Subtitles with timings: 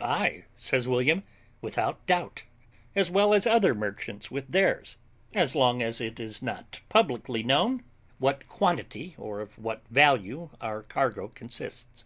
[0.00, 1.24] "Ay," says William,
[1.60, 2.44] "without doubt,
[2.94, 4.96] as well as other merchants with theirs,
[5.34, 7.82] as long as it is not publicly known
[8.20, 12.04] what quantity or of what value our cargo consists."